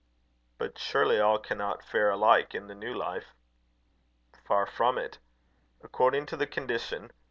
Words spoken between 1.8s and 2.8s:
fare alike in the